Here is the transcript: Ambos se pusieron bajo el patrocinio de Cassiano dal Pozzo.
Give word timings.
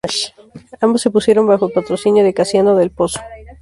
Ambos 0.81 1.03
se 1.03 1.11
pusieron 1.11 1.45
bajo 1.45 1.67
el 1.67 1.73
patrocinio 1.73 2.23
de 2.23 2.33
Cassiano 2.33 2.71
dal 2.73 2.89
Pozzo. 2.89 3.19